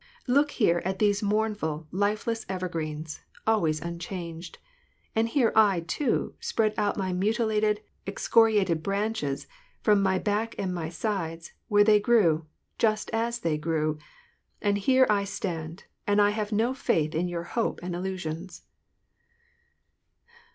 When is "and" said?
5.15-5.29, 10.57-10.73, 14.59-14.79, 16.07-16.19, 17.83-17.93